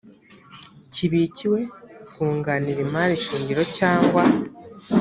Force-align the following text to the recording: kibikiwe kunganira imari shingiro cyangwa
kibikiwe 0.93 1.59
kunganira 2.11 2.79
imari 2.87 3.15
shingiro 3.25 3.61
cyangwa 3.77 4.23